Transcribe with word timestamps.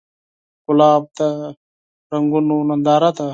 ګلاب 0.65 1.03
د 1.17 1.19
رنګونو 2.11 2.55
ننداره 2.69 3.11
ده. 3.17 3.27